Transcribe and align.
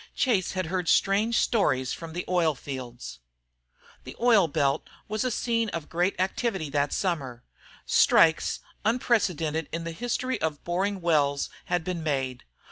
Chase 0.15 0.53
had 0.53 0.65
heard 0.65 0.89
strange 0.89 1.37
stories 1.37 1.93
from 1.93 2.13
the 2.13 2.25
oil 2.27 2.55
fields. 2.55 3.19
The 4.03 4.15
oil 4.19 4.47
belt 4.47 4.87
was 5.07 5.23
a 5.23 5.29
scene 5.29 5.69
of 5.69 5.89
great 5.89 6.19
activity 6.19 6.71
that 6.71 6.91
Summer. 6.91 7.43
Strikes, 7.85 8.61
unprecedented 8.83 9.69
in 9.71 9.83
the 9.83 9.91
history 9.91 10.41
of 10.41 10.63
boring 10.63 11.01
wells, 11.01 11.51
had 11.65 11.83
been 11.83 12.01
made. 12.01 12.45